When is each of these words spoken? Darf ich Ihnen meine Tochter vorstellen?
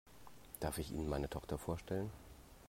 Darf 0.59 0.79
ich 0.79 0.91
Ihnen 0.91 1.07
meine 1.09 1.29
Tochter 1.29 1.59
vorstellen? 1.59 2.09